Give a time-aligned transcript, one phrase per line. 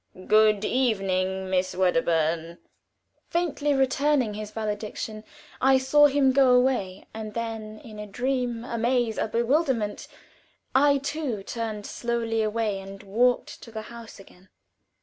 [0.25, 2.57] "Good evening, Miss Wedderburn."
[3.29, 5.23] Faintly returning his valediction,
[5.61, 10.07] I saw him go away, and then in a dream, a maze, a bewilderment,
[10.73, 14.49] I too turned slowly away and walked to the house again.